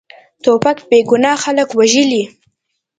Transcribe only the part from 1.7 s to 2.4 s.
وژلي.